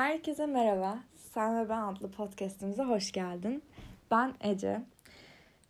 Herkese 0.00 0.46
merhaba. 0.46 0.98
Sen 1.16 1.64
ve 1.64 1.68
Ben 1.68 1.82
adlı 1.82 2.10
podcastimize 2.10 2.82
hoş 2.82 3.12
geldin. 3.12 3.62
Ben 4.10 4.34
Ece. 4.40 4.82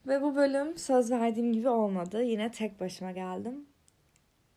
Ve 0.06 0.22
bu 0.22 0.36
bölüm 0.36 0.78
söz 0.78 1.10
verdiğim 1.10 1.52
gibi 1.52 1.68
olmadı. 1.68 2.22
Yine 2.22 2.50
tek 2.50 2.80
başıma 2.80 3.10
geldim. 3.10 3.66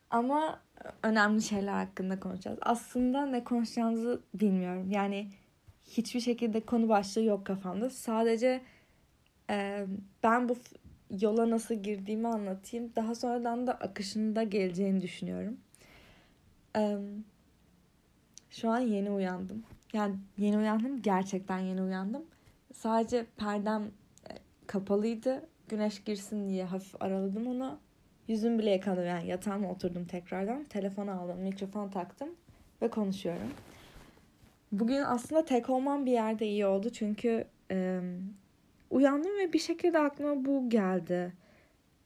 Ama 0.09 0.59
önemli 1.03 1.41
şeyler 1.41 1.73
hakkında 1.73 2.19
konuşacağız. 2.19 2.59
Aslında 2.61 3.25
ne 3.25 3.43
konuşacağımızı 3.43 4.21
bilmiyorum. 4.33 4.91
Yani 4.91 5.27
hiçbir 5.85 6.19
şekilde 6.19 6.59
konu 6.59 6.89
başlığı 6.89 7.23
yok 7.23 7.45
kafamda. 7.45 7.89
Sadece 7.89 8.61
e, 9.49 9.85
ben 10.23 10.49
bu 10.49 10.55
yola 11.21 11.49
nasıl 11.49 11.75
girdiğimi 11.75 12.27
anlatayım. 12.27 12.91
Daha 12.95 13.15
sonradan 13.15 13.67
da 13.67 13.73
akışında 13.73 14.43
geleceğini 14.43 15.01
düşünüyorum. 15.01 15.57
E, 16.77 16.97
şu 18.53 18.69
an 18.69 18.79
yeni 18.79 19.11
uyandım. 19.11 19.63
Yani 19.93 20.15
yeni 20.37 20.57
uyandım. 20.57 21.01
Gerçekten 21.01 21.59
yeni 21.59 21.81
uyandım. 21.81 22.25
Sadece 22.73 23.25
perdem 23.37 23.83
e, 24.29 24.33
kapalıydı. 24.67 25.41
Güneş 25.69 26.03
girsin 26.03 26.49
diye 26.49 26.65
hafif 26.65 27.01
araladım 27.01 27.47
onu. 27.47 27.79
Yüzüm 28.27 28.59
bile 28.59 28.71
yıkadım 28.71 29.05
yani 29.05 29.27
yatağıma 29.27 29.71
oturdum 29.71 30.05
tekrardan. 30.05 30.63
Telefonu 30.63 31.11
aldım, 31.11 31.39
mikrofon 31.39 31.89
taktım 31.89 32.29
ve 32.81 32.89
konuşuyorum. 32.89 33.49
Bugün 34.71 35.01
aslında 35.01 35.45
tek 35.45 35.69
olmam 35.69 36.05
bir 36.05 36.11
yerde 36.11 36.47
iyi 36.47 36.65
oldu 36.65 36.89
çünkü 36.89 37.45
e, 37.71 38.01
uyandım 38.89 39.37
ve 39.39 39.53
bir 39.53 39.59
şekilde 39.59 39.99
aklıma 39.99 40.45
bu 40.45 40.69
geldi. 40.69 41.33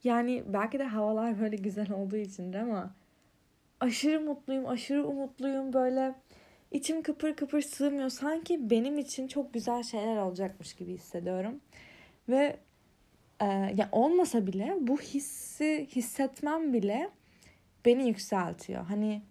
Yani 0.03 0.43
belki 0.47 0.79
de 0.79 0.83
havalar 0.83 1.39
böyle 1.39 1.55
güzel 1.55 1.91
olduğu 1.91 2.17
içindir 2.17 2.59
ama 2.59 2.93
aşırı 3.79 4.21
mutluyum, 4.21 4.67
aşırı 4.67 5.07
umutluyum 5.07 5.73
böyle 5.73 6.15
içim 6.71 7.03
kıpır 7.03 7.35
kıpır 7.35 7.61
sığmıyor. 7.61 8.09
Sanki 8.09 8.69
benim 8.69 8.97
için 8.97 9.27
çok 9.27 9.53
güzel 9.53 9.83
şeyler 9.83 10.17
olacakmış 10.17 10.73
gibi 10.73 10.93
hissediyorum. 10.93 11.61
Ve 12.29 12.59
e, 13.41 13.45
ya 13.45 13.89
olmasa 13.91 14.47
bile 14.47 14.77
bu 14.79 15.01
hissi 15.01 15.87
hissetmem 15.95 16.73
bile 16.73 17.09
beni 17.85 18.07
yükseltiyor. 18.07 18.85
Hani 18.85 19.21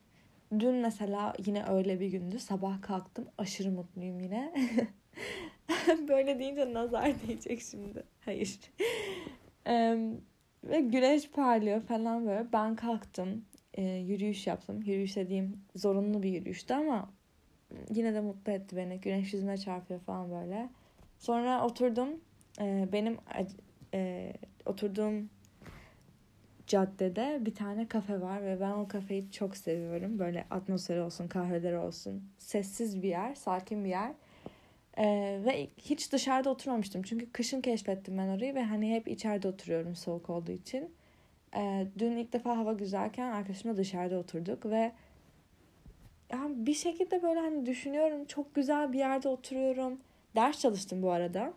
dün 0.59 0.75
mesela 0.75 1.33
yine 1.47 1.65
öyle 1.67 2.01
bir 2.01 2.07
gündü. 2.07 2.39
Sabah 2.39 2.83
kalktım 2.83 3.29
aşırı 3.39 3.71
mutluyum 3.71 4.21
yine. 4.21 4.55
Böyle 6.09 6.39
deyince 6.39 6.73
nazar 6.73 7.13
diyecek 7.27 7.63
şimdi. 7.63 8.03
Hayır. 8.25 8.61
ve 10.65 10.81
güneş 10.81 11.31
parlıyor 11.31 11.83
falan 11.83 12.27
böyle. 12.27 12.53
Ben 12.53 12.77
kalktım. 12.77 13.45
E, 13.75 13.83
yürüyüş 13.83 14.47
yaptım. 14.47 14.83
Yürüyüş 14.83 15.17
dediğim 15.17 15.65
zorunlu 15.75 16.23
bir 16.23 16.31
yürüyüştü 16.31 16.75
ama 16.75 17.16
yine 17.95 18.15
de 18.15 18.21
mutlu 18.21 18.53
etti 18.53 18.77
beni. 18.77 19.01
Güneş 19.01 19.33
yüzüme 19.33 19.57
çarpıyor 19.59 20.01
falan 20.01 20.31
böyle. 20.31 20.69
Sonra 21.19 21.65
oturdum. 21.65 22.09
E, 22.61 22.89
benim 22.93 23.17
e, 23.95 24.33
oturduğum 24.67 25.31
caddede 26.67 27.39
bir 27.41 27.55
tane 27.55 27.89
kafe 27.89 28.21
var 28.21 28.45
ve 28.45 28.61
ben 28.61 28.71
o 28.71 28.89
kafeyi 28.89 29.31
çok 29.31 29.57
seviyorum. 29.57 30.19
Böyle 30.19 30.45
atmosferi 30.51 31.01
olsun, 31.01 31.29
kahveleri 31.29 31.79
olsun. 31.79 32.23
Sessiz 32.39 33.03
bir 33.03 33.09
yer, 33.09 33.35
sakin 33.35 33.85
bir 33.85 33.91
yer. 33.91 34.13
Ee, 34.99 35.41
ve 35.45 35.69
hiç 35.79 36.13
dışarıda 36.13 36.51
oturmamıştım. 36.51 37.03
Çünkü 37.03 37.33
kışın 37.33 37.61
keşfettim 37.61 38.19
ben 38.19 38.29
orayı 38.29 38.55
ve 38.55 38.63
hani 38.63 38.95
hep 38.95 39.09
içeride 39.09 39.49
oturuyorum 39.49 39.97
soğuk 39.97 40.31
olduğu 40.31 40.53
için. 40.53 40.95
Ee, 41.57 41.87
dün 41.99 42.17
ilk 42.17 42.33
defa 42.33 42.57
hava 42.57 42.73
güzelken 42.73 43.33
arkadaşımla 43.33 43.77
dışarıda 43.77 44.19
oturduk 44.19 44.67
ve 44.67 44.93
yani 46.33 46.67
bir 46.67 46.75
şekilde 46.75 47.23
böyle 47.23 47.41
hani 47.41 47.67
düşünüyorum 47.67 48.25
çok 48.25 48.55
güzel 48.55 48.93
bir 48.93 48.99
yerde 48.99 49.29
oturuyorum. 49.29 49.99
Ders 50.37 50.61
çalıştım 50.61 51.03
bu 51.03 51.11
arada. 51.11 51.53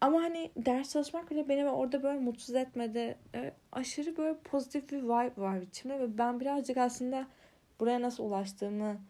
Ama 0.00 0.22
hani 0.22 0.50
ders 0.56 0.92
çalışmak 0.92 1.30
bile 1.30 1.48
beni 1.48 1.68
orada 1.68 2.02
böyle 2.02 2.18
mutsuz 2.18 2.54
etmedi. 2.54 3.18
E, 3.34 3.52
aşırı 3.72 4.16
böyle 4.16 4.38
pozitif 4.38 4.90
bir 4.90 5.02
vibe 5.02 5.42
var 5.42 5.60
içimde 5.60 6.00
ve 6.00 6.18
ben 6.18 6.40
birazcık 6.40 6.76
aslında 6.76 7.26
buraya 7.80 8.02
nasıl 8.02 8.24
ulaştığımı 8.24 9.00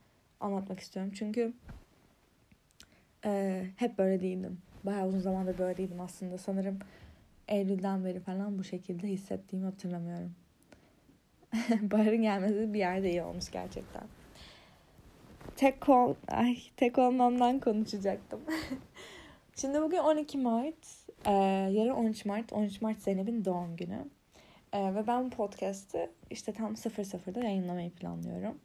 anlatmak 0.41 0.81
istiyorum. 0.81 1.13
Çünkü 1.15 1.53
e, 3.25 3.65
hep 3.77 3.99
böyle 3.99 4.21
değildim. 4.21 4.59
Bayağı 4.85 5.09
uzun 5.09 5.21
zamandır 5.21 5.59
böyle 5.59 5.77
değildim 5.77 6.01
aslında. 6.01 6.39
Sanırım 6.39 6.79
Eylül'den 7.49 8.05
beri 8.05 8.21
falan 8.21 8.59
bu 8.59 8.65
şekilde 8.65 9.09
hissettiğimi 9.09 9.67
hatırlamıyorum. 9.67 10.35
Baharın 11.81 12.23
gelmesi 12.23 12.73
bir 12.73 12.79
yerde 12.79 13.11
iyi 13.11 13.23
olmuş 13.23 13.51
gerçekten. 13.51 14.03
Tek 15.57 15.89
ol, 15.89 16.15
ay 16.29 16.59
tek 16.77 16.99
olmamdan 16.99 17.61
konuşacaktım. 17.61 18.41
Şimdi 19.57 19.83
bugün 19.83 19.99
12 19.99 20.39
Mart. 20.39 20.87
Ee, 21.27 21.33
yarın 21.73 21.91
13 21.91 22.25
Mart. 22.25 22.53
13 22.53 22.83
Mart 22.83 22.99
Zeynep'in 22.99 23.45
doğum 23.45 23.77
günü. 23.77 24.05
Ee, 24.73 24.95
ve 24.95 25.07
ben 25.07 25.25
bu 25.25 25.31
podcast'ı 25.31 26.11
işte 26.31 26.53
tam 26.53 26.73
00'da 26.73 27.45
yayınlamayı 27.45 27.91
planlıyorum. 27.91 28.59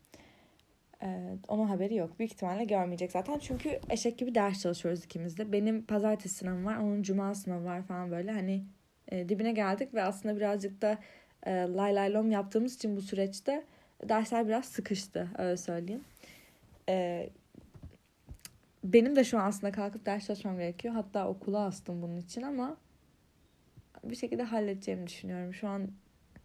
Ee, 1.04 1.38
onun 1.48 1.68
haberi 1.68 1.96
yok. 1.96 2.20
Büyük 2.20 2.34
ihtimalle 2.34 2.66
görmeyecek 2.66 3.12
zaten. 3.12 3.40
Çünkü 3.40 3.80
eşek 3.90 4.18
gibi 4.18 4.36
ders 4.36 4.62
çalışıyoruz 4.62 5.06
ikimiz 5.06 5.38
de. 5.38 5.52
Benim 5.52 5.86
pazartesi 5.86 6.36
sınavım 6.36 6.66
var. 6.66 6.78
Onun 6.78 7.04
cuma 7.04 7.36
sınavı 7.36 7.66
var 7.66 7.84
falan 7.84 8.12
böyle. 8.12 8.32
Hani 8.32 8.64
e, 9.12 9.30
dibine 9.30 9.52
geldik 9.52 9.94
ve 9.94 10.04
aslında 10.04 10.36
birazcık 10.36 10.82
da 10.82 10.98
e, 11.46 11.52
lay 11.52 11.96
lay 11.96 12.14
lom 12.14 12.32
yaptığımız 12.32 12.76
için 12.76 12.98
bu 12.98 13.02
süreçte 13.02 13.64
dersler 14.10 14.48
biraz 14.48 14.66
sıkıştı. 14.66 15.28
Öyle 15.38 15.58
söyleyeyim. 15.58 16.04
E, 16.90 17.30
benim 18.84 19.16
de 19.16 19.24
şu 19.24 19.40
an 19.40 19.48
aslında 19.48 19.72
kalkıp 19.72 20.06
ders 20.06 20.28
çalışmam 20.28 20.58
gerekiyor. 20.58 20.94
Hatta 20.94 21.28
okula 21.28 21.66
astım 21.66 22.02
bunun 22.02 22.18
için 22.18 22.42
ama 22.42 22.78
bir 24.04 24.16
şekilde 24.16 24.44
halledeceğimi 24.44 25.08
düşünüyorum. 25.08 25.54
Şu 25.54 25.68
an 25.68 25.92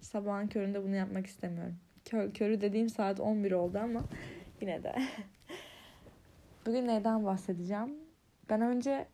sabahın 0.01 0.47
köründe 0.47 0.85
bunu 0.85 0.95
yapmak 0.95 1.27
istemiyorum. 1.27 1.77
Kör, 2.05 2.35
körü 2.35 2.61
dediğim 2.61 2.89
saat 2.89 3.21
11 3.21 3.53
oldu 3.53 3.79
ama 3.79 4.05
yine 4.61 4.83
de. 4.83 4.95
Bugün 6.67 6.89
neyden 6.89 7.25
bahsedeceğim? 7.25 7.97
Ben 8.51 8.61
önce 8.61 9.09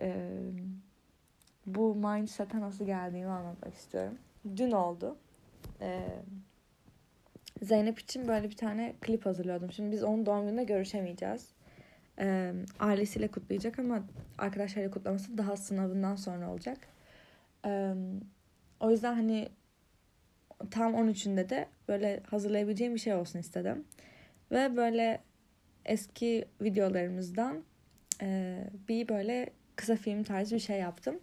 e, 0.00 0.30
bu 1.66 1.94
mindset'e 1.94 2.60
nasıl 2.60 2.86
geldiğimi 2.86 3.30
anlatmak 3.30 3.74
istiyorum. 3.74 4.18
Dün 4.56 4.70
oldu. 4.70 5.16
E, 5.80 6.06
Zeynep 7.62 7.98
için 7.98 8.28
böyle 8.28 8.50
bir 8.50 8.56
tane 8.56 8.94
klip 9.00 9.26
hazırlıyordum. 9.26 9.72
Şimdi 9.72 9.92
biz 9.92 10.02
onun 10.02 10.26
doğum 10.26 10.46
gününde 10.46 10.64
görüşemeyeceğiz 10.64 11.48
e, 12.20 12.52
ailesiyle 12.80 13.28
kutlayacak 13.28 13.78
ama 13.78 14.02
arkadaşlarıyla 14.38 14.90
kutlaması 14.90 15.38
daha 15.38 15.56
sınavından 15.56 16.16
sonra 16.16 16.50
olacak. 16.50 16.78
E, 17.66 17.94
o 18.80 18.90
yüzden 18.90 19.14
hani 19.14 19.48
tam 20.70 20.94
13'ünde 20.94 21.48
de 21.48 21.66
böyle 21.88 22.22
hazırlayabileceğim 22.30 22.94
bir 22.94 23.00
şey 23.00 23.14
olsun 23.14 23.38
istedim. 23.38 23.84
Ve 24.50 24.76
böyle 24.76 25.20
eski 25.84 26.44
videolarımızdan 26.60 27.64
e, 28.22 28.58
bir 28.88 29.08
böyle 29.08 29.50
kısa 29.76 29.96
film 29.96 30.22
tarzı 30.22 30.54
bir 30.54 30.60
şey 30.60 30.78
yaptım. 30.78 31.20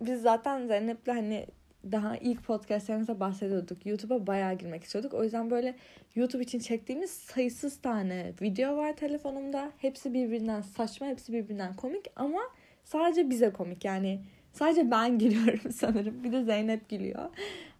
Biz 0.00 0.22
zaten 0.22 0.66
Zeynep'le 0.66 1.08
hani 1.08 1.46
daha 1.92 2.16
ilk 2.16 2.44
podcastlerimizde 2.44 3.20
bahsediyorduk. 3.20 3.86
YouTube'a 3.86 4.26
bayağı 4.26 4.54
girmek 4.54 4.84
istiyorduk. 4.84 5.14
O 5.14 5.24
yüzden 5.24 5.50
böyle 5.50 5.74
YouTube 6.14 6.42
için 6.42 6.58
çektiğimiz 6.58 7.10
sayısız 7.10 7.80
tane 7.80 8.32
video 8.42 8.76
var 8.76 8.96
telefonumda. 8.96 9.72
Hepsi 9.78 10.14
birbirinden 10.14 10.60
saçma, 10.60 11.06
hepsi 11.06 11.32
birbirinden 11.32 11.76
komik 11.76 12.06
ama 12.16 12.40
sadece 12.84 13.30
bize 13.30 13.50
komik. 13.50 13.84
Yani 13.84 14.20
sadece 14.52 14.90
ben 14.90 15.18
gülüyorum 15.18 15.72
sanırım. 15.72 16.24
Bir 16.24 16.32
de 16.32 16.44
Zeynep 16.44 16.88
gülüyor. 16.88 17.30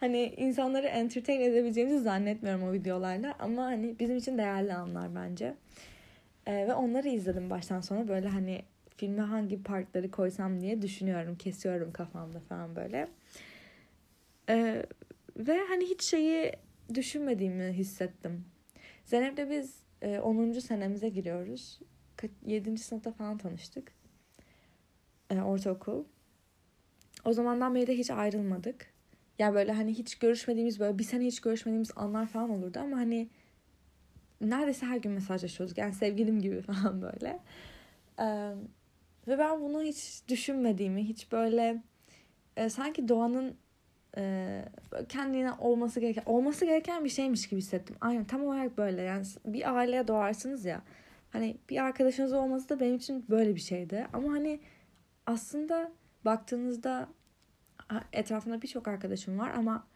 Hani 0.00 0.34
insanları 0.36 0.86
entertain 0.86 1.40
edebileceğimizi 1.40 2.00
zannetmiyorum 2.00 2.62
o 2.62 2.72
videolarla 2.72 3.34
ama 3.38 3.62
hani 3.62 3.98
bizim 3.98 4.16
için 4.16 4.38
değerli 4.38 4.74
anlar 4.74 5.14
bence. 5.14 5.54
Ee, 6.46 6.52
ve 6.52 6.74
onları 6.74 7.08
izledim 7.08 7.50
baştan 7.50 7.80
sona 7.80 8.08
böyle 8.08 8.28
hani 8.28 8.62
filme 8.96 9.22
hangi 9.22 9.62
partları 9.62 10.10
koysam 10.10 10.60
diye 10.60 10.82
düşünüyorum. 10.82 11.36
Kesiyorum 11.36 11.92
kafamda 11.92 12.40
falan 12.40 12.76
böyle. 12.76 13.08
Ee, 14.48 14.86
ve 15.36 15.60
hani 15.68 15.84
hiç 15.84 16.02
şeyi 16.02 16.52
düşünmediğimi 16.94 17.72
hissettim. 17.72 18.44
Zeynep'le 19.04 19.50
biz 19.50 19.82
e, 20.02 20.18
10. 20.18 20.52
senemize 20.52 21.08
giriyoruz. 21.08 21.80
7. 22.46 22.78
sınıfta 22.78 23.12
falan 23.12 23.38
tanıştık. 23.38 23.92
E, 25.30 25.40
ortaokul. 25.40 26.04
O 27.24 27.32
zamandan 27.32 27.74
beri 27.74 27.86
de 27.86 27.98
hiç 27.98 28.10
ayrılmadık. 28.10 28.92
Ya 29.38 29.46
yani 29.46 29.54
böyle 29.54 29.72
hani 29.72 29.94
hiç 29.94 30.18
görüşmediğimiz 30.18 30.80
böyle 30.80 30.98
bir 30.98 31.04
sene 31.04 31.24
hiç 31.24 31.40
görüşmediğimiz 31.40 31.90
anlar 31.96 32.26
falan 32.26 32.50
olurdu 32.50 32.78
ama 32.78 32.96
hani 32.96 33.28
neredeyse 34.40 34.86
her 34.86 34.96
gün 34.96 35.12
mesajlaşıyorduk. 35.12 35.78
Yani 35.78 35.94
sevgilim 35.94 36.40
gibi 36.40 36.62
falan 36.62 37.02
böyle. 37.02 37.40
Ee, 38.20 38.54
ve 39.28 39.38
ben 39.38 39.60
bunu 39.60 39.82
hiç 39.82 40.22
düşünmediğimi, 40.28 41.08
hiç 41.08 41.32
böyle 41.32 41.82
e, 42.56 42.68
sanki 42.68 43.08
doğanın 43.08 43.56
kendine 45.08 45.52
olması 45.52 46.00
gereken 46.00 46.22
olması 46.26 46.64
gereken 46.64 47.04
bir 47.04 47.10
şeymiş 47.10 47.48
gibi 47.48 47.60
hissettim. 47.60 47.96
Aynen 48.00 48.24
tam 48.24 48.44
olarak 48.44 48.78
böyle 48.78 49.02
yani 49.02 49.26
bir 49.46 49.76
aileye 49.76 50.08
doğarsınız 50.08 50.64
ya 50.64 50.82
Hani 51.32 51.56
bir 51.70 51.84
arkadaşınız 51.84 52.32
olması 52.32 52.68
da 52.68 52.80
benim 52.80 52.96
için 52.96 53.24
böyle 53.30 53.54
bir 53.54 53.60
şeydi. 53.60 54.06
Ama 54.12 54.32
hani 54.32 54.60
aslında 55.26 55.92
baktığınızda 56.24 57.08
etrafında 58.12 58.62
birçok 58.62 58.88
arkadaşım 58.88 59.38
var 59.38 59.50
ama 59.50 59.86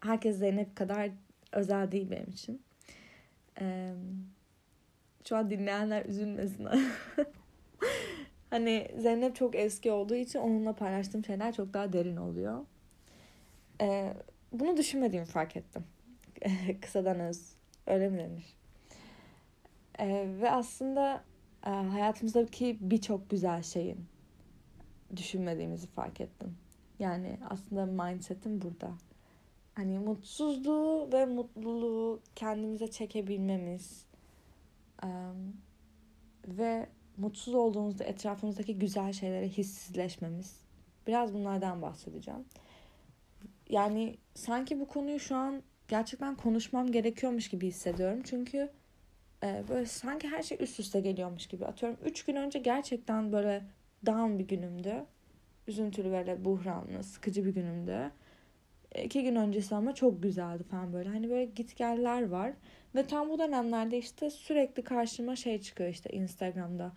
herkes 0.00 0.38
Zeynep 0.38 0.76
kadar 0.76 1.10
özel 1.52 1.92
değil 1.92 2.10
benim 2.10 2.30
için. 2.30 2.62
Şu 5.28 5.36
an 5.36 5.50
dinleyenler 5.50 6.04
üzülmesin. 6.04 6.68
hani 8.50 8.88
Zeynep 8.98 9.36
çok 9.36 9.54
eski 9.54 9.92
olduğu 9.92 10.14
için 10.14 10.38
onunla 10.38 10.72
paylaştığım 10.72 11.24
şeyler 11.24 11.52
çok 11.52 11.74
daha 11.74 11.92
derin 11.92 12.16
oluyor. 12.16 12.66
Ee, 13.82 14.14
bunu 14.52 14.76
düşünmediğimi 14.76 15.26
fark 15.26 15.56
ettim. 15.56 15.84
Kısadan 16.80 17.20
öz. 17.20 17.52
Öyle 17.86 18.08
mi 18.08 18.18
denir? 18.18 18.56
Ee, 19.98 20.28
ve 20.40 20.50
aslında 20.50 21.24
e, 21.66 21.70
hayatımızdaki 21.70 22.78
birçok 22.80 23.30
güzel 23.30 23.62
şeyin 23.62 24.06
düşünmediğimizi 25.16 25.86
fark 25.86 26.20
ettim. 26.20 26.56
Yani 26.98 27.38
aslında 27.50 27.86
mindsetim 27.86 28.62
burada. 28.62 28.90
Hani 29.74 29.98
mutsuzluğu 29.98 31.08
ve 31.12 31.26
mutluluğu 31.26 32.20
kendimize 32.36 32.90
çekebilmemiz 32.90 34.06
um, 35.04 35.56
ve 36.48 36.86
mutsuz 37.16 37.54
olduğumuzda 37.54 38.04
etrafımızdaki 38.04 38.78
güzel 38.78 39.12
şeylere 39.12 39.48
hissizleşmemiz. 39.48 40.56
Biraz 41.06 41.34
bunlardan 41.34 41.82
bahsedeceğim. 41.82 42.44
Yani 43.72 44.16
sanki 44.34 44.80
bu 44.80 44.88
konuyu 44.88 45.20
şu 45.20 45.36
an 45.36 45.62
gerçekten 45.88 46.36
konuşmam 46.36 46.92
gerekiyormuş 46.92 47.48
gibi 47.48 47.66
hissediyorum. 47.66 48.22
Çünkü 48.24 48.70
e, 49.44 49.64
böyle 49.68 49.86
sanki 49.86 50.28
her 50.28 50.42
şey 50.42 50.58
üst 50.60 50.80
üste 50.80 51.00
geliyormuş 51.00 51.46
gibi. 51.46 51.66
Atıyorum 51.66 51.98
3 52.04 52.24
gün 52.24 52.36
önce 52.36 52.58
gerçekten 52.58 53.32
böyle 53.32 53.64
down 54.06 54.38
bir 54.38 54.48
günümdü. 54.48 55.04
Üzüntülü 55.68 56.12
böyle 56.12 56.44
buhranlı, 56.44 57.02
sıkıcı 57.02 57.44
bir 57.44 57.54
günümdü. 57.54 58.10
İki 59.04 59.22
gün 59.22 59.36
öncesi 59.36 59.74
ama 59.74 59.94
çok 59.94 60.22
güzeldi 60.22 60.62
falan 60.62 60.92
böyle. 60.92 61.08
Hani 61.08 61.30
böyle 61.30 61.44
git 61.44 61.76
geller 61.76 62.28
var. 62.28 62.52
Ve 62.94 63.06
tam 63.06 63.28
bu 63.28 63.38
dönemlerde 63.38 63.98
işte 63.98 64.30
sürekli 64.30 64.84
karşıma 64.84 65.36
şey 65.36 65.60
çıkıyor 65.60 65.90
işte 65.90 66.10
Instagram'da. 66.10 66.92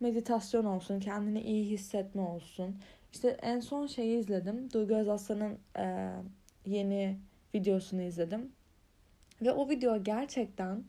Meditasyon 0.00 0.64
olsun, 0.64 1.00
kendini 1.00 1.40
iyi 1.42 1.70
hissetme 1.70 2.22
olsun. 2.22 2.76
İşte 3.12 3.36
en 3.42 3.60
son 3.60 3.86
şeyi 3.86 4.18
izledim. 4.18 4.72
Duygu 4.72 4.94
Özaslan'ın 4.94 5.58
e, 5.78 6.10
yeni 6.66 7.18
videosunu 7.54 8.02
izledim. 8.02 8.52
Ve 9.42 9.52
o 9.52 9.68
video 9.68 10.02
gerçekten 10.02 10.84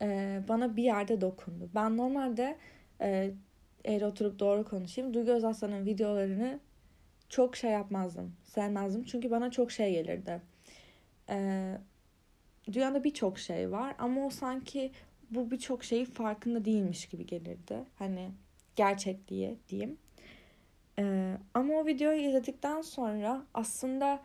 e, 0.00 0.40
bana 0.48 0.76
bir 0.76 0.82
yerde 0.82 1.20
dokundu. 1.20 1.70
Ben 1.74 1.96
normalde 1.96 2.56
e, 3.00 3.30
eğer 3.84 4.02
oturup 4.02 4.38
doğru 4.38 4.64
konuşayım. 4.64 5.14
Duygu 5.14 5.30
Özaslan'ın 5.30 5.86
videolarını 5.86 6.60
çok 7.28 7.56
şey 7.56 7.70
yapmazdım. 7.70 8.36
Sevmezdim. 8.44 9.04
Çünkü 9.04 9.30
bana 9.30 9.50
çok 9.50 9.72
şey 9.72 9.92
gelirdi. 9.92 10.42
E, 11.30 11.68
dünyada 12.72 13.04
birçok 13.04 13.38
şey 13.38 13.72
var 13.72 13.94
ama 13.98 14.26
o 14.26 14.30
sanki 14.30 14.92
bu 15.30 15.50
birçok 15.50 15.84
şeyi 15.84 16.04
farkında 16.04 16.64
değilmiş 16.64 17.06
gibi 17.06 17.26
gelirdi. 17.26 17.84
Hani 17.98 18.30
gerçek 18.76 19.28
diye 19.28 19.56
diyeyim. 19.68 19.98
Ee, 20.98 21.31
ama 21.72 21.80
o 21.80 21.86
videoyu 21.86 22.20
izledikten 22.20 22.82
sonra 22.82 23.42
aslında 23.54 24.20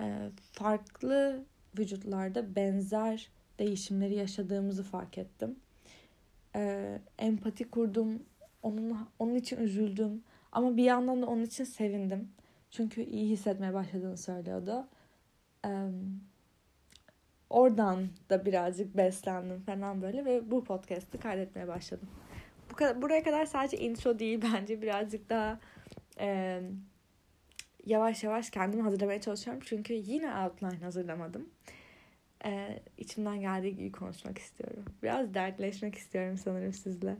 e, 0.00 0.30
farklı 0.52 1.44
vücutlarda 1.78 2.56
benzer 2.56 3.30
değişimleri 3.58 4.14
yaşadığımızı 4.14 4.82
fark 4.82 5.18
ettim. 5.18 5.56
Ee, 6.56 6.98
empati 7.18 7.70
kurdum. 7.70 8.22
Onun, 8.62 9.08
onun 9.18 9.34
için 9.34 9.56
üzüldüm. 9.56 10.22
Ama 10.52 10.76
bir 10.76 10.84
yandan 10.84 11.22
da 11.22 11.26
onun 11.26 11.42
için 11.42 11.64
sevindim. 11.64 12.28
Çünkü 12.70 13.02
iyi 13.02 13.30
hissetmeye 13.30 13.74
başladığını 13.74 14.16
söylüyordu. 14.16 14.86
Ee, 15.66 15.88
oradan 17.50 18.08
da 18.30 18.46
birazcık 18.46 18.96
beslendim 18.96 19.60
falan 19.60 20.02
böyle 20.02 20.24
ve 20.24 20.50
bu 20.50 20.64
podcast'ı 20.64 21.20
kaydetmeye 21.20 21.68
başladım. 21.68 22.08
Bu 22.70 22.76
kadar, 22.76 23.02
buraya 23.02 23.22
kadar 23.22 23.46
sadece 23.46 23.78
intro 23.78 24.18
değil 24.18 24.42
bence 24.54 24.82
birazcık 24.82 25.30
daha 25.30 25.58
e, 26.18 26.60
yavaş 27.86 28.24
yavaş 28.24 28.50
kendimi 28.50 28.82
hazırlamaya 28.82 29.20
çalışıyorum. 29.20 29.62
Çünkü 29.66 29.94
yine 29.94 30.34
outline 30.36 30.84
hazırlamadım. 30.84 31.48
E, 32.44 32.82
içimden 32.98 33.40
geldiği 33.40 33.76
gibi 33.76 33.92
konuşmak 33.92 34.38
istiyorum. 34.38 34.84
Biraz 35.02 35.34
dertleşmek 35.34 35.94
istiyorum 35.94 36.36
sanırım 36.38 36.72
sizle. 36.72 37.16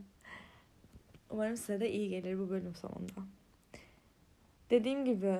Umarım 1.29 1.57
size 1.57 1.79
de 1.79 1.91
iyi 1.91 2.09
gelir 2.09 2.39
bu 2.39 2.49
bölüm 2.49 2.75
sonunda. 2.75 3.27
Dediğim 4.69 5.05
gibi 5.05 5.35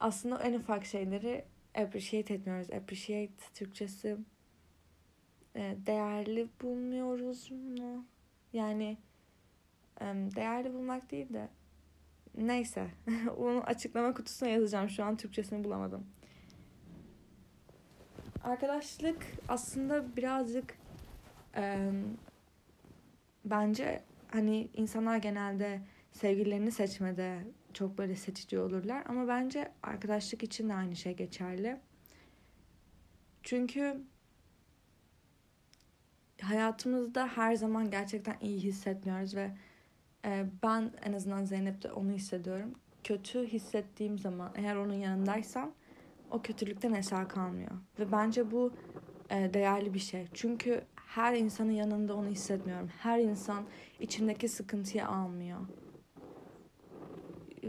aslında 0.00 0.42
en 0.42 0.54
ufak 0.54 0.84
şeyleri 0.84 1.44
appreciate 1.74 2.34
etmiyoruz. 2.34 2.70
Appreciate 2.70 3.32
Türkçesi 3.54 4.16
değerli 5.56 6.48
bulmuyoruz 6.62 7.50
mu? 7.50 8.06
Yani 8.52 8.96
değerli 10.36 10.74
bulmak 10.74 11.10
değil 11.10 11.32
de 11.32 11.48
neyse 12.36 12.90
onu 13.36 13.62
açıklama 13.62 14.14
kutusuna 14.14 14.48
yazacağım. 14.48 14.88
Şu 14.88 15.04
an 15.04 15.16
Türkçesini 15.16 15.64
bulamadım. 15.64 16.06
Arkadaşlık 18.44 19.26
aslında 19.48 20.16
birazcık 20.16 20.74
e, 21.56 21.92
bence 23.44 24.02
hani 24.28 24.68
insanlar 24.74 25.16
genelde 25.16 25.80
sevgililerini 26.12 26.70
seçmede 26.70 27.44
çok 27.72 27.98
böyle 27.98 28.16
seçici 28.16 28.58
olurlar. 28.58 29.02
Ama 29.08 29.28
bence 29.28 29.72
arkadaşlık 29.82 30.42
için 30.42 30.68
de 30.68 30.74
aynı 30.74 30.96
şey 30.96 31.16
geçerli. 31.16 31.80
Çünkü 33.42 34.02
hayatımızda 36.40 37.26
her 37.26 37.54
zaman 37.54 37.90
gerçekten 37.90 38.36
iyi 38.40 38.60
hissetmiyoruz 38.60 39.36
ve 39.36 39.50
e, 40.24 40.46
ben 40.62 40.90
en 41.04 41.12
azından 41.12 41.44
Zeynep'te 41.44 41.92
onu 41.92 42.12
hissediyorum. 42.12 42.74
Kötü 43.04 43.46
hissettiğim 43.46 44.18
zaman 44.18 44.52
eğer 44.54 44.76
onun 44.76 44.94
yanındaysam 44.94 45.72
o 46.30 46.42
kötülükten 46.42 46.92
eser 46.92 47.28
kalmıyor. 47.28 47.70
Ve 47.98 48.12
bence 48.12 48.50
bu 48.50 48.72
e, 49.30 49.54
değerli 49.54 49.94
bir 49.94 49.98
şey. 49.98 50.26
Çünkü 50.34 50.84
her 51.14 51.36
insanın 51.36 51.70
yanında 51.70 52.16
onu 52.16 52.28
hissetmiyorum. 52.28 52.88
Her 52.98 53.18
insan 53.18 53.64
içindeki 54.00 54.48
sıkıntıyı 54.48 55.06
almıyor. 55.06 55.58
Ee, 57.64 57.68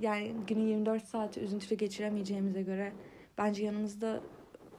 yani 0.00 0.34
günün 0.46 0.66
24 0.66 1.04
saati 1.04 1.40
üzüntülü 1.40 1.74
geçiremeyeceğimize 1.74 2.62
göre 2.62 2.92
bence 3.38 3.64
yanımızda 3.64 4.20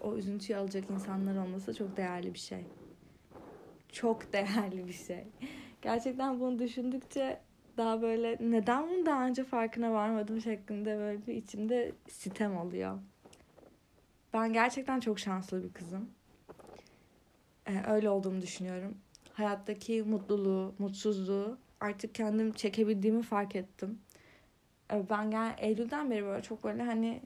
o 0.01 0.15
üzüntüyü 0.15 0.59
alacak 0.59 0.89
insanlar 0.89 1.37
olması 1.37 1.73
çok 1.73 1.97
değerli 1.97 2.33
bir 2.33 2.39
şey. 2.39 2.65
Çok 3.89 4.33
değerli 4.33 4.87
bir 4.87 4.93
şey. 4.93 5.27
Gerçekten 5.83 6.39
bunu 6.39 6.59
düşündükçe 6.59 7.39
daha 7.77 8.01
böyle 8.01 8.37
neden 8.39 8.89
bunu 8.89 9.05
daha 9.05 9.27
önce 9.27 9.43
farkına 9.43 9.91
varmadım 9.93 10.41
şeklinde 10.41 10.97
böyle 10.97 11.27
bir 11.27 11.33
içimde 11.33 11.91
sitem 12.09 12.57
oluyor. 12.57 12.99
Ben 14.33 14.53
gerçekten 14.53 14.99
çok 14.99 15.19
şanslı 15.19 15.63
bir 15.63 15.73
kızım. 15.73 16.09
Ee, 17.67 17.83
öyle 17.87 18.09
olduğumu 18.09 18.41
düşünüyorum. 18.41 18.97
Hayattaki 19.33 20.03
mutluluğu, 20.03 20.75
mutsuzluğu 20.79 21.57
artık 21.79 22.15
kendim 22.15 22.53
çekebildiğimi 22.53 23.23
fark 23.23 23.55
ettim. 23.55 23.99
Ee, 24.91 25.09
ben 25.09 25.31
yani 25.31 25.53
Eylül'den 25.57 26.11
beri 26.11 26.23
böyle 26.23 26.43
çok 26.43 26.63
böyle 26.63 26.83
hani 26.83 27.21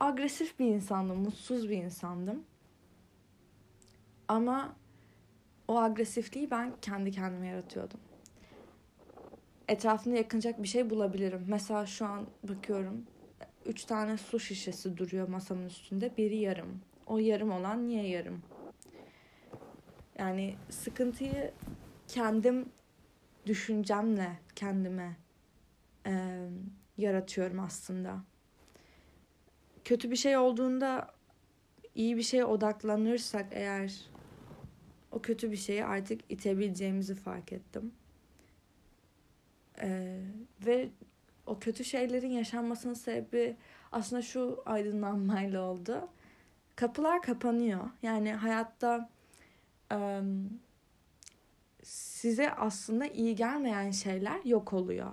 agresif 0.00 0.58
bir 0.58 0.66
insandım, 0.66 1.18
mutsuz 1.18 1.70
bir 1.70 1.76
insandım. 1.76 2.44
Ama 4.28 4.76
o 5.68 5.78
agresifliği 5.78 6.50
ben 6.50 6.72
kendi 6.82 7.10
kendime 7.10 7.46
yaratıyordum. 7.46 8.00
Etrafında 9.68 10.16
yakınacak 10.16 10.62
bir 10.62 10.68
şey 10.68 10.90
bulabilirim. 10.90 11.44
Mesela 11.48 11.86
şu 11.86 12.06
an 12.06 12.26
bakıyorum. 12.42 13.06
Üç 13.66 13.84
tane 13.84 14.16
su 14.16 14.40
şişesi 14.40 14.96
duruyor 14.96 15.28
masamın 15.28 15.66
üstünde. 15.66 16.16
Biri 16.16 16.36
yarım. 16.36 16.80
O 17.06 17.18
yarım 17.18 17.50
olan 17.50 17.88
niye 17.88 18.08
yarım? 18.08 18.42
Yani 20.18 20.56
sıkıntıyı 20.70 21.52
kendim 22.08 22.68
düşüncemle 23.46 24.38
kendime 24.54 25.16
e, 26.06 26.38
yaratıyorum 26.98 27.60
aslında. 27.60 28.18
Kötü 29.84 30.10
bir 30.10 30.16
şey 30.16 30.36
olduğunda 30.36 31.14
iyi 31.94 32.16
bir 32.16 32.22
şeye 32.22 32.44
odaklanırsak 32.44 33.46
eğer 33.50 34.10
o 35.12 35.22
kötü 35.22 35.50
bir 35.50 35.56
şeyi 35.56 35.84
artık 35.84 36.20
itebileceğimizi 36.28 37.14
fark 37.14 37.52
ettim. 37.52 37.92
Ee, 39.80 40.20
ve 40.66 40.88
o 41.46 41.58
kötü 41.58 41.84
şeylerin 41.84 42.30
yaşanmasının 42.30 42.94
sebebi 42.94 43.56
aslında 43.92 44.22
şu 44.22 44.62
aydınlanmayla 44.66 45.62
oldu. 45.62 46.08
Kapılar 46.76 47.22
kapanıyor. 47.22 47.90
Yani 48.02 48.32
hayatta 48.32 49.10
um, 49.94 50.60
size 51.82 52.52
aslında 52.52 53.06
iyi 53.06 53.36
gelmeyen 53.36 53.90
şeyler 53.90 54.44
yok 54.44 54.72
oluyor. 54.72 55.12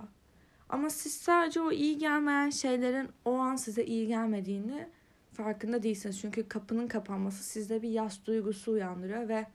Ama 0.68 0.90
siz 0.90 1.14
sadece 1.14 1.60
o 1.60 1.72
iyi 1.72 1.98
gelmeyen 1.98 2.50
şeylerin 2.50 3.08
o 3.24 3.32
an 3.32 3.56
size 3.56 3.84
iyi 3.84 4.06
gelmediğini 4.06 4.88
farkında 5.32 5.82
değilsiniz. 5.82 6.20
Çünkü 6.20 6.48
kapının 6.48 6.88
kapanması 6.88 7.44
sizde 7.44 7.82
bir 7.82 7.88
yas 7.90 8.18
duygusu 8.26 8.72
uyandırıyor 8.72 9.28
ve 9.28 9.46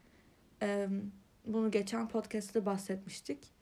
bunu 1.45 1.71
geçen 1.71 2.07
podcast'ta 2.07 2.65
bahsetmiştik. 2.65 3.53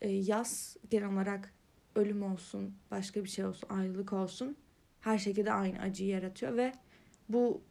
E, 0.00 0.08
yas 0.08 0.76
genel 0.90 1.12
olarak 1.12 1.54
ölüm 1.94 2.22
olsun, 2.22 2.74
başka 2.90 3.24
bir 3.24 3.28
şey 3.28 3.44
olsun, 3.44 3.68
ayrılık 3.68 4.12
olsun 4.12 4.56
her 5.00 5.18
şekilde 5.18 5.52
aynı 5.52 5.78
acıyı 5.78 6.08
yaratıyor 6.08 6.56
ve 6.56 6.72
bu 7.28 7.62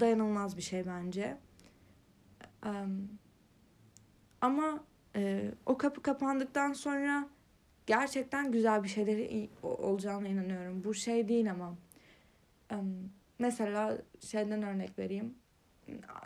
dayanılmaz 0.00 0.56
bir 0.56 0.62
şey 0.62 0.86
bence. 0.86 1.36
Ama 4.40 4.84
e, 5.16 5.50
o 5.66 5.78
kapı 5.78 6.02
kapandıktan 6.02 6.72
sonra 6.72 7.28
gerçekten 7.86 8.52
güzel 8.52 8.82
bir 8.82 8.88
şeyleri 8.88 9.50
olacağına 9.62 10.28
inanıyorum. 10.28 10.84
Bu 10.84 10.94
şey 10.94 11.28
değil 11.28 11.50
ama 11.50 11.76
mesela 13.38 13.98
şeyden 14.20 14.62
örnek 14.62 14.98
vereyim. 14.98 15.34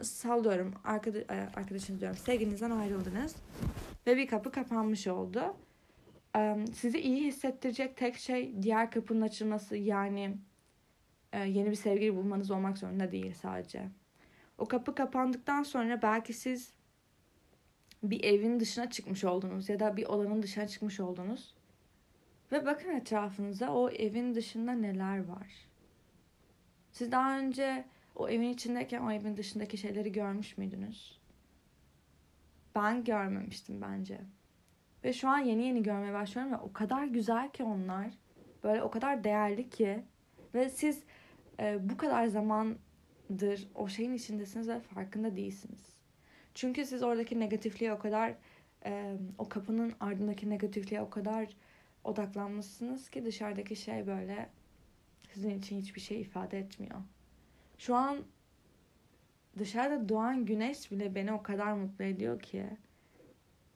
Sallıyorum 0.02 0.74
arkadaş, 0.84 1.22
e, 1.22 1.48
arkadaşınız 1.56 2.00
diyorum 2.00 2.18
sevginizden 2.18 2.70
ayrıldınız 2.70 3.36
ve 4.06 4.16
bir 4.16 4.26
kapı 4.26 4.52
kapanmış 4.52 5.06
oldu. 5.06 5.56
Sizi 6.74 6.98
iyi 6.98 7.26
hissettirecek 7.26 7.96
tek 7.96 8.16
şey 8.16 8.62
diğer 8.62 8.90
kapının 8.90 9.20
açılması 9.20 9.76
yani 9.76 10.36
e, 11.32 11.38
yeni 11.38 11.70
bir 11.70 11.76
sevgili 11.76 12.16
bulmanız 12.16 12.50
olmak 12.50 12.78
zorunda 12.78 13.12
değil 13.12 13.34
sadece. 13.34 13.88
O 14.58 14.66
kapı 14.66 14.94
kapandıktan 14.94 15.62
sonra 15.62 16.02
belki 16.02 16.32
siz 16.32 16.72
bir 18.02 18.24
evin 18.24 18.60
dışına 18.60 18.90
çıkmış 18.90 19.24
oldunuz 19.24 19.68
ya 19.68 19.80
da 19.80 19.96
bir 19.96 20.06
odanın 20.06 20.42
dışına 20.42 20.68
çıkmış 20.68 21.00
oldunuz. 21.00 21.54
Ve 22.52 22.66
bakın 22.66 22.90
etrafınıza 22.90 23.70
o 23.70 23.90
evin 23.90 24.34
dışında 24.34 24.72
neler 24.72 25.24
var. 25.24 25.46
Siz 26.92 27.12
daha 27.12 27.38
önce 27.38 27.84
o 28.14 28.28
evin 28.28 28.48
içindeyken 28.48 29.02
o 29.02 29.12
evin 29.12 29.36
dışındaki 29.36 29.78
şeyleri 29.78 30.12
görmüş 30.12 30.58
müydünüz? 30.58 31.20
Ben 32.74 33.04
görmemiştim 33.04 33.82
bence. 33.82 34.20
Ve 35.04 35.12
şu 35.12 35.28
an 35.28 35.38
yeni 35.38 35.64
yeni 35.66 35.82
görmeye 35.82 36.12
başlıyorum 36.12 36.52
ve 36.52 36.56
o 36.56 36.72
kadar 36.72 37.04
güzel 37.04 37.50
ki 37.50 37.64
onlar. 37.64 38.10
Böyle 38.64 38.82
o 38.82 38.90
kadar 38.90 39.24
değerli 39.24 39.70
ki. 39.70 40.04
Ve 40.54 40.68
siz 40.68 41.02
e, 41.60 41.90
bu 41.90 41.96
kadar 41.96 42.26
zamandır 42.26 43.68
o 43.74 43.88
şeyin 43.88 44.14
içindesiniz 44.14 44.68
ve 44.68 44.80
farkında 44.80 45.36
değilsiniz. 45.36 45.94
Çünkü 46.54 46.86
siz 46.86 47.02
oradaki 47.02 47.40
negatifliğe 47.40 47.92
o 47.92 47.98
kadar 47.98 48.34
e, 48.84 49.16
o 49.38 49.48
kapının 49.48 49.92
ardındaki 50.00 50.50
negatifliğe 50.50 51.00
o 51.00 51.10
kadar 51.10 51.56
odaklanmışsınız 52.04 53.10
ki 53.10 53.24
dışarıdaki 53.24 53.76
şey 53.76 54.06
böyle 54.06 54.48
sizin 55.32 55.58
için 55.58 55.80
hiçbir 55.80 56.00
şey 56.00 56.20
ifade 56.20 56.58
etmiyor. 56.58 57.00
Şu 57.78 57.94
an 57.94 58.18
dışarıda 59.58 60.08
doğan 60.08 60.44
güneş 60.44 60.90
bile 60.90 61.14
beni 61.14 61.32
o 61.32 61.42
kadar 61.42 61.72
mutlu 61.72 62.04
ediyor 62.04 62.40
ki 62.40 62.66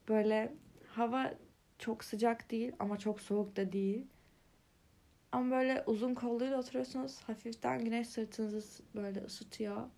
böyle 0.09 0.55
hava 0.89 1.35
çok 1.79 2.05
sıcak 2.05 2.51
değil 2.51 2.73
ama 2.79 2.99
çok 2.99 3.21
soğuk 3.21 3.57
da 3.57 3.73
değil. 3.73 4.07
Ama 5.33 5.51
böyle 5.51 5.83
uzun 5.87 6.15
kolluyla 6.15 6.59
oturuyorsunuz. 6.59 7.21
Hafiften 7.21 7.85
güneş 7.85 8.09
sırtınızı 8.09 8.83
böyle 8.95 9.25
ısıtıyor. 9.25 9.89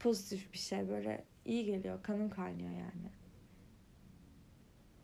Pozitif 0.00 0.52
bir 0.52 0.58
şey 0.58 0.88
böyle 0.88 1.24
iyi 1.44 1.64
geliyor. 1.64 2.02
Kanım 2.02 2.30
kaynıyor 2.30 2.70
yani. 2.70 3.10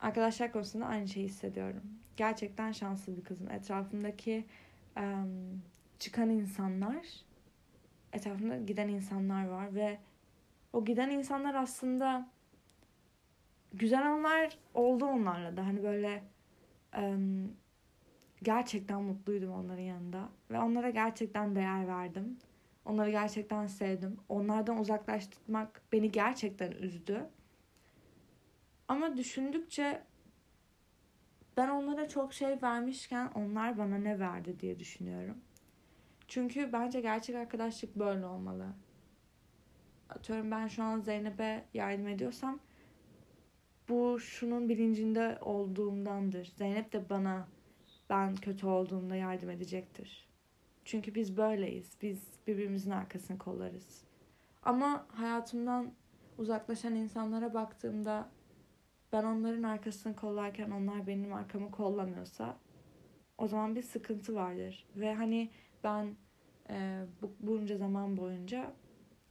Arkadaşlar 0.01 0.53
konusunda 0.53 0.87
aynı 0.87 1.09
şeyi 1.09 1.27
hissediyorum. 1.27 1.83
Gerçekten 2.17 2.73
şanslı 2.73 3.17
bir 3.17 3.25
kızım. 3.25 3.51
Etrafımdaki 3.51 4.45
um, 4.97 5.63
çıkan 5.99 6.31
insanlar, 6.31 7.07
etrafımda 8.15 8.57
giden 8.57 8.89
insanlar 8.89 9.47
var 9.49 9.75
ve 9.75 9.99
o 10.73 10.85
giden 10.85 11.11
insanlar 11.11 11.55
aslında 11.55 12.29
güzel 13.73 14.11
anlar 14.11 14.59
oldu 14.75 15.05
onlarla 15.05 15.57
da. 15.57 15.67
Hani 15.67 15.83
böyle 15.83 16.23
um, 16.99 17.57
gerçekten 18.43 19.03
mutluydum 19.03 19.53
onların 19.53 19.83
yanında. 19.83 20.29
Ve 20.51 20.59
onlara 20.59 20.91
gerçekten 20.91 21.55
değer 21.55 21.89
verdim. 21.89 22.39
Onları 22.85 23.11
gerçekten 23.11 23.67
sevdim. 23.67 24.17
Onlardan 24.29 24.79
uzaklaştırmak 24.81 25.83
beni 25.93 26.13
gerçekten 26.13 26.71
üzdü. 26.73 27.27
Ama 28.89 29.17
düşündükçe 29.17 30.03
ben 31.57 31.69
onlara 31.69 32.09
çok 32.09 32.33
şey 32.33 32.63
vermişken 32.63 33.31
onlar 33.35 33.79
bana 33.79 33.99
ne 33.99 34.19
verdi 34.19 34.61
diye 34.61 34.79
düşünüyorum. 34.79 35.37
Çünkü 36.29 36.73
bence 36.73 37.01
gerçek 37.01 37.37
arkadaşlık 37.37 37.97
böyle 37.97 38.27
olmalı. 38.27 38.67
Atıyorum 40.09 40.51
ben 40.51 40.69
şu 40.69 40.83
an 40.83 41.01
Zeynep'e 41.01 41.65
yardım 41.75 42.09
ediyorsam 42.09 42.61
bu 43.89 44.21
şunun 44.21 44.69
bilincinde 44.69 45.39
olduğumdandır. 45.41 46.47
Zeynep 46.47 46.93
de 46.93 47.11
bana 47.11 47.49
ben 48.11 48.37
kötü 48.37 48.67
olduğumda 48.67 49.17
yardım 49.17 49.51
edecektir. 49.51 50.29
Çünkü 50.85 51.15
biz 51.15 51.37
böyleyiz. 51.37 51.97
Biz 52.03 52.23
birbirimizin 52.47 52.91
arkasını 52.91 53.39
kollarız. 53.39 54.05
Ama 54.63 55.07
hayatımdan 55.09 55.93
uzaklaşan 56.39 56.95
insanlara 56.95 57.55
baktığımda 57.55 58.29
ben 59.13 59.25
onların 59.25 59.63
arkasını 59.63 60.17
kollarken 60.17 60.71
onlar 60.71 61.07
benim 61.07 61.33
arkamı 61.33 61.71
kollamıyorsa 61.71 62.59
o 63.39 63.49
zaman 63.49 63.77
bir 63.77 63.83
sıkıntı 63.83 64.35
vardır. 64.35 64.87
Ve 64.97 65.15
hani 65.15 65.51
ben 65.85 66.17
e, 66.71 67.05
bu, 67.23 67.37
bunca 67.41 67.77
zaman 67.77 68.17
boyunca 68.17 68.73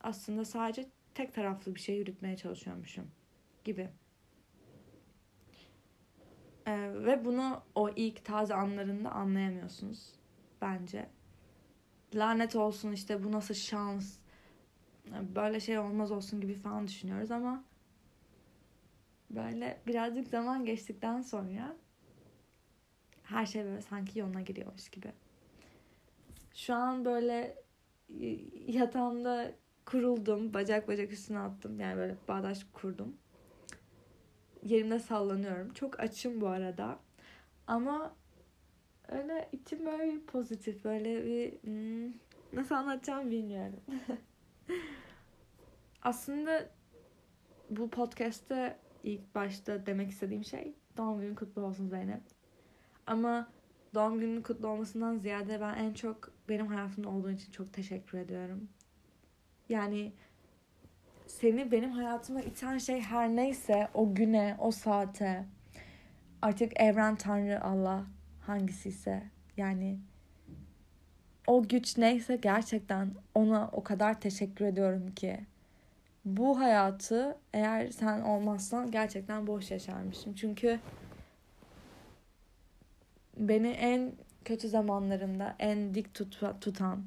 aslında 0.01 0.45
sadece 0.45 0.89
tek 1.15 1.33
taraflı 1.33 1.75
bir 1.75 1.79
şey 1.79 1.97
yürütmeye 1.97 2.37
çalışıyormuşum 2.37 3.11
gibi. 3.63 3.89
Ee, 6.67 6.91
ve 6.93 7.25
bunu 7.25 7.63
o 7.75 7.89
ilk 7.89 8.25
taze 8.25 8.53
anlarında 8.53 9.11
anlayamıyorsunuz 9.11 10.13
bence. 10.61 11.09
Lanet 12.15 12.55
olsun 12.55 12.91
işte 12.91 13.23
bu 13.23 13.31
nasıl 13.31 13.53
şans. 13.53 14.17
Böyle 15.35 15.59
şey 15.59 15.79
olmaz 15.79 16.11
olsun 16.11 16.41
gibi 16.41 16.53
falan 16.53 16.87
düşünüyoruz 16.87 17.31
ama 17.31 17.63
böyle 19.29 19.81
birazcık 19.87 20.27
zaman 20.27 20.65
geçtikten 20.65 21.21
sonra 21.21 21.75
her 23.23 23.45
şey 23.45 23.65
böyle 23.65 23.81
sanki 23.81 24.19
yoluna 24.19 24.41
giriyormuş 24.41 24.89
gibi. 24.89 25.11
Şu 26.53 26.73
an 26.73 27.05
böyle 27.05 27.63
yatağımda 28.67 29.51
kuruldum. 29.85 30.53
Bacak 30.53 30.87
bacak 30.87 31.11
üstüne 31.11 31.39
attım. 31.39 31.79
Yani 31.79 31.97
böyle 31.97 32.15
bağdaş 32.27 32.65
kurdum 32.73 33.17
yerimde 34.65 34.99
sallanıyorum. 34.99 35.73
Çok 35.73 35.99
açım 35.99 36.41
bu 36.41 36.47
arada. 36.47 36.99
Ama 37.67 38.15
öyle 39.07 39.49
içim 39.51 39.85
böyle 39.85 40.13
bir 40.13 40.21
pozitif. 40.21 40.83
Böyle 40.83 41.25
bir 41.25 41.51
hmm, 41.51 42.13
nasıl 42.53 42.75
anlatacağım 42.75 43.31
bilmiyorum. 43.31 43.79
Aslında 46.01 46.69
bu 47.69 47.89
podcast'te 47.89 48.79
ilk 49.03 49.35
başta 49.35 49.85
demek 49.85 50.09
istediğim 50.09 50.43
şey 50.43 50.75
doğum 50.97 51.21
günün 51.21 51.35
kutlu 51.35 51.61
olsun 51.61 51.87
Zeynep. 51.87 52.21
Ama 53.07 53.47
doğum 53.93 54.19
günün 54.19 54.41
kutlu 54.41 54.67
olmasından 54.67 55.17
ziyade 55.17 55.61
ben 55.61 55.75
en 55.75 55.93
çok 55.93 56.31
benim 56.49 56.67
hayatımda 56.67 57.09
olduğun 57.09 57.35
için 57.35 57.51
çok 57.51 57.73
teşekkür 57.73 58.17
ediyorum. 58.17 58.69
Yani 59.69 60.11
seni 61.27 61.71
benim 61.71 61.91
hayatıma 61.91 62.41
iten 62.41 62.77
şey 62.77 63.01
her 63.01 63.29
neyse 63.29 63.87
o 63.93 64.15
güne, 64.15 64.55
o 64.59 64.71
saate 64.71 65.45
artık 66.41 66.81
evren, 66.81 67.15
tanrı, 67.15 67.63
Allah 67.63 68.05
hangisi 68.41 68.89
ise 68.89 69.23
yani 69.57 69.99
o 71.47 71.63
güç 71.67 71.97
neyse 71.97 72.35
gerçekten 72.35 73.11
ona 73.35 73.69
o 73.71 73.83
kadar 73.83 74.21
teşekkür 74.21 74.65
ediyorum 74.65 75.11
ki 75.15 75.39
bu 76.25 76.59
hayatı 76.59 77.37
eğer 77.53 77.87
sen 77.87 78.21
olmazsan 78.21 78.91
gerçekten 78.91 79.47
boş 79.47 79.71
yaşarmışım. 79.71 80.33
Çünkü 80.33 80.79
beni 83.47 83.67
en 83.67 84.13
kötü 84.45 84.69
zamanlarımda 84.69 85.55
en 85.59 85.93
dik 85.93 86.13
tut 86.13 86.61
tutan, 86.61 87.05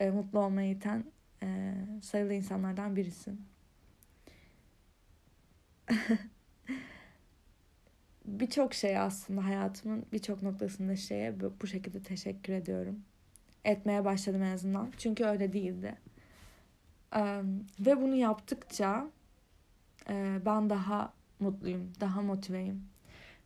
e, 0.00 0.10
mutlu 0.10 0.38
olmayı 0.38 0.70
iten 0.70 1.04
e, 1.42 1.74
sayılı 2.02 2.32
insanlardan 2.34 2.96
birisin. 2.96 3.40
birçok 8.24 8.74
şey 8.74 8.98
aslında 8.98 9.44
hayatımın 9.44 10.06
birçok 10.12 10.42
noktasında 10.42 10.96
şeye 10.96 11.40
bu 11.60 11.66
şekilde 11.66 12.02
teşekkür 12.02 12.52
ediyorum. 12.52 13.02
Etmeye 13.64 14.04
başladım 14.04 14.42
en 14.42 14.54
azından. 14.54 14.92
Çünkü 14.98 15.24
öyle 15.24 15.52
değildi. 15.52 15.94
Ee, 17.16 17.42
ve 17.80 18.00
bunu 18.00 18.14
yaptıkça 18.14 19.10
e, 20.08 20.38
ben 20.46 20.70
daha 20.70 21.12
mutluyum, 21.40 21.92
daha 22.00 22.22
motiveyim. 22.22 22.91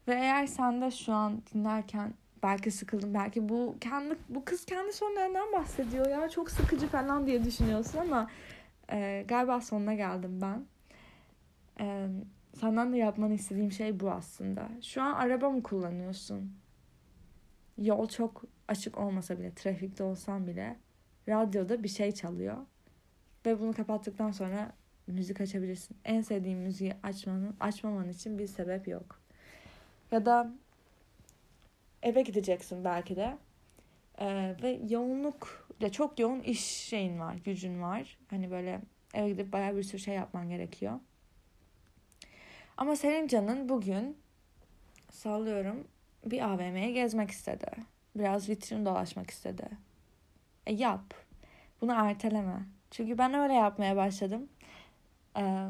Ve 0.08 0.14
eğer 0.14 0.46
sen 0.46 0.80
de 0.80 0.90
şu 0.90 1.12
an 1.12 1.42
dinlerken 1.54 2.14
belki 2.42 2.70
sıkıldım, 2.70 3.14
belki 3.14 3.48
bu 3.48 3.76
kendi 3.80 4.16
bu 4.28 4.44
kız 4.44 4.64
kendi 4.64 4.92
sonlarından 4.92 5.52
bahsediyor 5.52 6.08
ya 6.08 6.28
çok 6.28 6.50
sıkıcı 6.50 6.88
falan 6.88 7.26
diye 7.26 7.44
düşünüyorsun 7.44 7.98
ama 7.98 8.30
e, 8.92 9.24
galiba 9.28 9.60
sonuna 9.60 9.94
geldim 9.94 10.40
ben. 10.40 10.64
E, 11.80 12.08
senden 12.60 12.92
de 12.92 12.96
yapmanı 12.96 13.34
istediğim 13.34 13.72
şey 13.72 14.00
bu 14.00 14.10
aslında. 14.10 14.68
Şu 14.82 15.02
an 15.02 15.12
araba 15.12 15.50
mı 15.50 15.62
kullanıyorsun? 15.62 16.52
Yol 17.78 18.08
çok 18.08 18.44
açık 18.68 18.98
olmasa 18.98 19.38
bile, 19.38 19.54
trafikte 19.54 20.02
olsan 20.02 20.46
bile 20.46 20.76
radyoda 21.28 21.82
bir 21.82 21.88
şey 21.88 22.12
çalıyor. 22.12 22.56
Ve 23.46 23.60
bunu 23.60 23.72
kapattıktan 23.72 24.30
sonra 24.30 24.72
müzik 25.06 25.40
açabilirsin. 25.40 25.96
En 26.04 26.20
sevdiğin 26.20 26.58
müziği 26.58 26.94
açmanın, 27.02 27.56
açmaman 27.60 28.08
için 28.08 28.38
bir 28.38 28.46
sebep 28.46 28.88
yok. 28.88 29.25
Ya 30.12 30.26
da 30.26 30.50
eve 32.02 32.22
gideceksin 32.22 32.84
belki 32.84 33.16
de. 33.16 33.38
Ee, 34.18 34.56
ve 34.62 34.80
yoğunluk, 34.88 35.68
ya 35.80 35.92
çok 35.92 36.18
yoğun 36.18 36.40
iş 36.40 36.60
şeyin 36.60 37.20
var, 37.20 37.34
gücün 37.44 37.82
var. 37.82 38.18
Hani 38.30 38.50
böyle 38.50 38.80
eve 39.14 39.28
gidip 39.28 39.52
bayağı 39.52 39.76
bir 39.76 39.82
sürü 39.82 39.98
şey 39.98 40.14
yapman 40.14 40.48
gerekiyor. 40.48 41.00
Ama 42.76 42.96
senin 42.96 43.28
canın 43.28 43.68
bugün 43.68 44.16
sallıyorum 45.10 45.88
bir 46.24 46.40
AVM'ye 46.40 46.90
gezmek 46.92 47.30
istedi. 47.30 47.66
Biraz 48.16 48.48
vitrin 48.48 48.86
dolaşmak 48.86 49.30
istedi. 49.30 49.68
E 50.66 50.72
yap. 50.72 51.14
Bunu 51.80 51.92
erteleme. 51.92 52.66
Çünkü 52.90 53.18
ben 53.18 53.34
öyle 53.34 53.52
yapmaya 53.52 53.96
başladım. 53.96 54.48
Ee, 55.36 55.66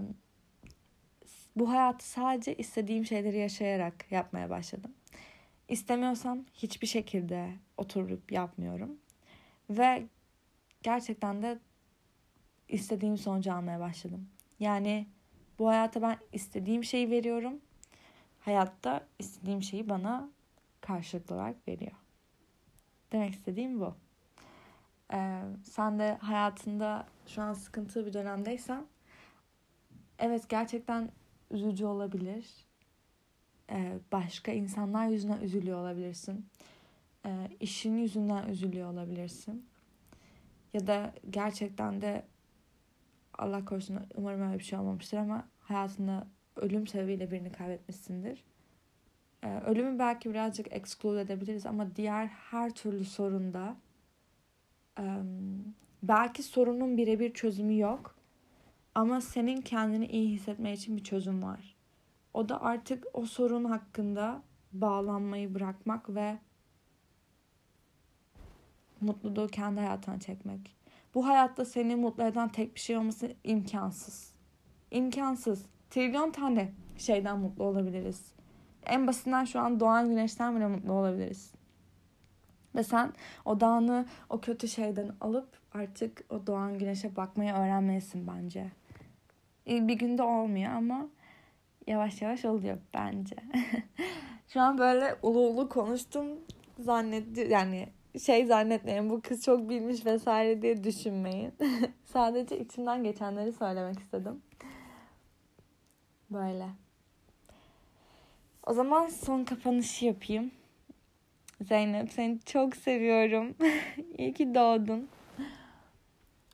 bu 1.57 1.71
hayatı 1.71 2.09
sadece 2.09 2.57
istediğim 2.57 3.05
şeyleri 3.05 3.39
yaşayarak 3.39 4.13
yapmaya 4.13 4.51
başladım. 4.51 4.95
İstemiyorsam 5.69 6.45
hiçbir 6.55 6.87
şekilde 6.87 7.53
oturup 7.77 8.33
yapmıyorum. 8.33 8.97
Ve 9.71 10.07
gerçekten 10.83 11.43
de 11.43 11.59
istediğim 12.69 13.19
sonucu 13.19 13.53
almaya 13.53 13.81
başladım. 13.81 14.29
Yani 14.61 15.07
bu 15.59 15.69
hayata 15.69 16.03
ben 16.03 16.17
istediğim 16.33 16.85
şeyi 16.85 17.11
veriyorum. 17.11 17.61
Hayatta 18.41 19.07
istediğim 19.19 19.63
şeyi 19.63 19.89
bana 19.89 20.29
karşılıklı 20.81 21.35
olarak 21.35 21.69
veriyor. 21.69 21.93
Demek 23.13 23.35
istediğim 23.35 23.81
bu. 23.81 23.95
Ee, 25.13 25.43
sen 25.65 25.99
de 25.99 26.19
hayatında 26.21 27.07
şu 27.27 27.43
an 27.43 27.53
sıkıntılı 27.53 28.07
bir 28.07 28.13
dönemdeysen 28.13 28.87
evet 30.19 30.49
gerçekten 30.49 31.11
üzücü 31.51 31.85
olabilir. 31.85 32.47
Ee, 33.71 33.99
başka 34.13 34.53
insanlar 34.53 35.09
yüzünden 35.09 35.41
üzülüyor 35.41 35.79
olabilirsin. 35.79 36.47
Ee, 37.27 37.49
işin 37.61 37.97
yüzünden 37.99 38.49
üzülüyor 38.49 38.93
olabilirsin. 38.93 39.67
Ya 40.73 40.87
da 40.87 41.15
gerçekten 41.31 42.01
de 42.01 42.25
Allah 43.39 43.65
korusun 43.65 43.99
umarım 44.15 44.43
öyle 44.43 44.59
bir 44.59 44.65
şey 44.65 44.79
olmamıştır 44.79 45.17
ama 45.17 45.49
hayatında 45.61 46.27
ölüm 46.57 46.87
sebebiyle 46.87 47.31
birini 47.31 47.53
kaybetmişsindir. 47.53 48.45
Ee, 49.43 49.61
ölümü 49.61 49.99
belki 49.99 50.31
birazcık 50.31 50.73
exclude 50.73 51.21
edebiliriz 51.21 51.67
ama 51.67 51.97
diğer 51.97 52.27
her 52.27 52.75
türlü 52.75 53.05
sorunda 53.05 53.77
belki 56.03 56.43
sorunun 56.43 56.97
birebir 56.97 57.35
çözümü 57.35 57.79
yok 57.79 58.16
ama 58.97 59.21
senin 59.21 59.61
kendini 59.61 60.07
iyi 60.07 60.29
hissetme 60.29 60.73
için 60.73 60.97
bir 60.97 61.05
çözüm 61.05 61.43
var. 61.43 61.77
O 62.35 62.49
da 62.49 62.63
artık 62.63 63.05
o 63.13 63.27
sorun 63.27 63.65
hakkında 63.65 64.43
bağlanmayı 64.73 65.55
bırakmak 65.55 66.15
ve 66.15 66.39
mutluluğu 69.01 69.49
kendi 69.49 69.81
hayatına 69.81 70.21
çekmek. 70.21 70.77
Bu 71.15 71.27
hayatta 71.27 71.65
seni 71.65 71.97
mutlu 71.97 72.23
eden 72.23 72.49
tek 72.49 72.75
bir 72.75 72.81
şey 72.81 72.97
olması 72.97 73.33
imkansız. 73.45 74.35
İmkansız. 74.91 75.67
Trilyon 75.91 76.31
tane 76.31 76.73
şeyden 76.99 77.39
mutlu 77.39 77.65
olabiliriz. 77.65 78.33
En 78.87 79.07
basitinden 79.07 79.45
şu 79.45 79.61
an 79.61 79.81
doğan 79.81 80.09
güneşten 80.09 80.57
bile 80.57 80.67
mutlu 80.67 80.93
olabiliriz. 80.93 81.53
Ve 82.75 82.83
sen 82.83 83.13
o 83.45 83.61
dağını 83.61 84.07
o 84.31 84.41
kötü 84.41 84.69
şeyden 84.69 85.11
alıp 85.21 85.49
artık 85.75 86.25
o 86.31 86.47
doğan 86.47 86.79
güneşe 86.79 87.17
bakmayı 87.17 87.53
öğrenmelisin 87.53 88.27
bence. 88.27 88.71
Bir 89.67 89.95
günde 89.95 90.23
olmuyor 90.23 90.73
ama 90.73 91.09
yavaş 91.87 92.23
yavaş 92.23 92.45
oluyor 92.45 92.79
bence. 92.95 93.37
Şu 94.49 94.61
an 94.61 94.79
böyle 94.79 95.15
ulu 95.23 95.39
ulu 95.39 95.69
konuştum 95.69 96.27
zannetti 96.79 97.47
yani 97.51 97.89
şey 98.25 98.47
zannetmeyin 98.47 99.11
bu 99.11 99.21
kız 99.21 99.45
çok 99.45 99.69
bilmiş 99.69 100.07
vesaire 100.07 100.63
diye 100.63 100.85
düşünmeyin. 100.85 101.53
Sadece 102.05 102.59
içimden 102.61 103.05
geçenleri 103.05 103.53
söylemek 103.53 103.99
istedim. 103.99 104.43
Böyle. 106.31 106.67
O 108.67 108.73
zaman 108.73 109.09
son 109.09 109.45
kapanışı 109.45 110.07
yapayım. 110.07 110.51
Zeynep 111.61 112.13
seni 112.13 112.41
çok 112.41 112.77
seviyorum. 112.77 113.55
İyi 114.19 114.33
ki 114.33 114.55
doğdun. 114.55 115.09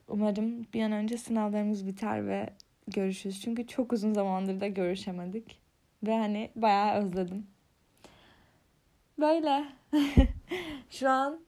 Umarım 0.08 0.66
bir 0.74 0.82
an 0.82 0.92
önce 0.92 1.18
sınavlarımız 1.18 1.86
biter 1.86 2.26
ve 2.26 2.50
görüşürüz. 2.88 3.40
Çünkü 3.40 3.66
çok 3.66 3.92
uzun 3.92 4.12
zamandır 4.12 4.60
da 4.60 4.66
görüşemedik. 4.66 5.60
Ve 6.02 6.18
hani 6.18 6.50
bayağı 6.56 6.98
özledim. 7.02 7.46
Böyle. 9.18 9.64
Şu 10.90 11.10
an 11.10 11.40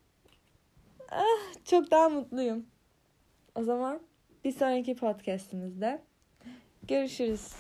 ah, 1.10 1.64
çok 1.64 1.90
daha 1.90 2.08
mutluyum. 2.08 2.66
O 3.54 3.62
zaman 3.62 4.00
bir 4.44 4.52
sonraki 4.52 4.94
podcastimizde 4.94 6.02
görüşürüz. 6.88 7.52